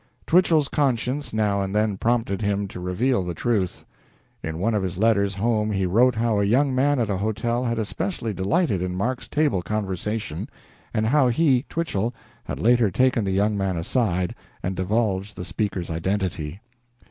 [0.25, 3.85] Twichell's conscience now and then prompted him to reveal the truth.
[4.41, 7.65] In one of his letters home he wrote how a young man at a hotel
[7.65, 10.49] had especially delighted in Mark's table conversation,
[10.91, 14.33] and how he (Twichell) had later taken the young man aside
[14.63, 16.61] and divulged the speaker's identity.